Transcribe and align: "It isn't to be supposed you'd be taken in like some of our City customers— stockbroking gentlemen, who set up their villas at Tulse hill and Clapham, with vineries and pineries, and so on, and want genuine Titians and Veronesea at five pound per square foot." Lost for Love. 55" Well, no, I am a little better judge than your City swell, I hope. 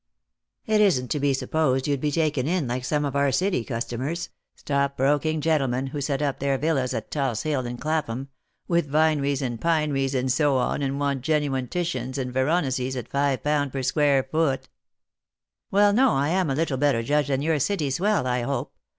"It 0.65 0.81
isn't 0.81 1.09
to 1.11 1.19
be 1.19 1.31
supposed 1.31 1.87
you'd 1.87 2.01
be 2.01 2.11
taken 2.11 2.47
in 2.47 2.67
like 2.67 2.83
some 2.83 3.05
of 3.05 3.15
our 3.15 3.31
City 3.31 3.63
customers— 3.63 4.29
stockbroking 4.55 5.41
gentlemen, 5.41 5.85
who 5.85 6.01
set 6.01 6.23
up 6.23 6.39
their 6.39 6.57
villas 6.57 6.95
at 6.95 7.11
Tulse 7.11 7.43
hill 7.43 7.67
and 7.67 7.79
Clapham, 7.79 8.29
with 8.67 8.87
vineries 8.89 9.43
and 9.43 9.61
pineries, 9.61 10.15
and 10.15 10.31
so 10.31 10.57
on, 10.57 10.81
and 10.81 10.99
want 10.99 11.21
genuine 11.21 11.67
Titians 11.67 12.17
and 12.17 12.33
Veronesea 12.33 12.97
at 12.97 13.09
five 13.11 13.43
pound 13.43 13.71
per 13.71 13.83
square 13.83 14.23
foot." 14.23 14.69
Lost 14.69 14.69
for 14.69 14.69
Love. 14.69 15.69
55" 15.69 15.71
Well, 15.71 15.93
no, 15.93 16.11
I 16.13 16.29
am 16.29 16.49
a 16.49 16.55
little 16.55 16.77
better 16.77 17.03
judge 17.03 17.27
than 17.27 17.43
your 17.43 17.59
City 17.59 17.91
swell, 17.91 18.25
I 18.25 18.41
hope. 18.41 18.73